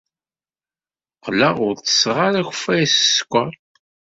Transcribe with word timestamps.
Qqleɣ 1.15 1.55
ur 1.67 1.73
ttesseɣ 1.75 2.17
akeffay 2.39 2.83
s 2.87 2.93
sskeṛ. 3.01 3.53